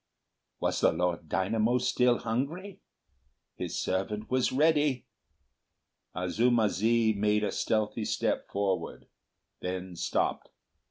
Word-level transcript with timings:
"Was 0.59 0.81
the 0.81 0.91
Lord 0.91 1.29
Dynamo 1.29 1.77
still 1.77 2.17
hungry? 2.17 2.81
His 3.53 3.79
servant 3.79 4.31
was 4.31 4.51
ready." 4.51 5.05
Azuma 6.15 6.71
zi 6.71 7.13
made 7.13 7.43
a 7.43 7.51
stealthy 7.51 8.05
step 8.05 8.49
forward; 8.49 9.05
then 9.59 9.95
stopped. 9.95 10.49